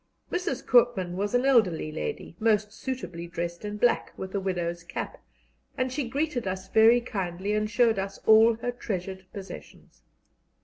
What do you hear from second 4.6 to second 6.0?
cap, and